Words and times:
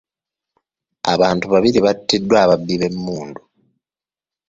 Abantu 1.13 1.45
babiri 1.53 1.79
batiddwa 1.85 2.37
ababbi 2.43 2.75
b'emmundu. 2.81 3.41